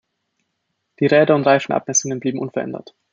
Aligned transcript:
Die 0.99 1.05
Räder- 1.05 1.35
und 1.35 1.45
Reifen-Abmessungen 1.45 2.19
blieben 2.19 2.39
unverändert. 2.39 2.95